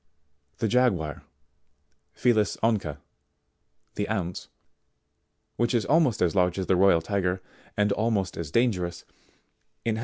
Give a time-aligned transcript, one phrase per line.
[0.53, 0.59] 75.
[0.61, 1.23] The Jaguar,
[2.11, 2.97] Felis Onca,
[3.93, 4.47] (the Ounce,)
[5.57, 7.39] which is almost sfs large as the Royal Tiger,
[7.77, 9.03] and almost as dangerous,
[9.85, 9.99] inhabits 72.